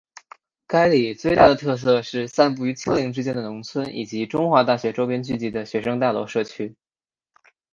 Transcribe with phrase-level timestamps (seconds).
[0.65, 6.75] 该里最大的特色是散布于丘陵之间的农村以及中华大学周边聚集的学生大楼社区。